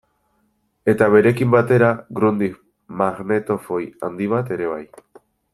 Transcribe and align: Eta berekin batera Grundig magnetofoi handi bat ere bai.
Eta 0.93 1.09
berekin 1.15 1.51
batera 1.57 1.91
Grundig 2.21 2.57
magnetofoi 3.03 3.83
handi 4.09 4.33
bat 4.37 4.55
ere 4.57 4.75
bai. 4.77 4.85